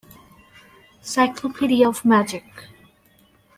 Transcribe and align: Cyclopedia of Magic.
Cyclopedia 1.03 1.87
of 1.87 2.03
Magic. 2.03 2.65